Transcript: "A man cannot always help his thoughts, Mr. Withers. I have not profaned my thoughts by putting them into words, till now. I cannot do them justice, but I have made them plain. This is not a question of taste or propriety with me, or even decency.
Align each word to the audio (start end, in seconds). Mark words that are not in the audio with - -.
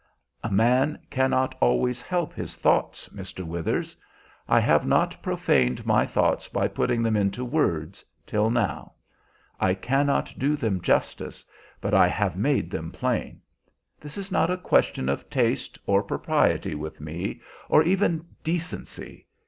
"A 0.43 0.49
man 0.49 0.97
cannot 1.11 1.53
always 1.61 2.01
help 2.01 2.33
his 2.33 2.55
thoughts, 2.55 3.07
Mr. 3.09 3.43
Withers. 3.45 3.95
I 4.49 4.59
have 4.59 4.83
not 4.83 5.15
profaned 5.21 5.85
my 5.85 6.07
thoughts 6.07 6.47
by 6.47 6.67
putting 6.69 7.03
them 7.03 7.15
into 7.15 7.45
words, 7.45 8.03
till 8.25 8.49
now. 8.49 8.93
I 9.59 9.75
cannot 9.75 10.33
do 10.39 10.55
them 10.55 10.81
justice, 10.81 11.45
but 11.79 11.93
I 11.93 12.07
have 12.07 12.35
made 12.35 12.71
them 12.71 12.91
plain. 12.91 13.41
This 13.99 14.17
is 14.17 14.31
not 14.31 14.49
a 14.49 14.57
question 14.57 15.07
of 15.07 15.29
taste 15.29 15.77
or 15.85 16.01
propriety 16.01 16.73
with 16.73 16.99
me, 16.99 17.39
or 17.69 17.83
even 17.83 18.25
decency. 18.43 19.27